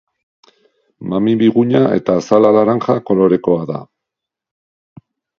[1.09, 3.83] Mami biguna eta azala laranja kolorekoa da.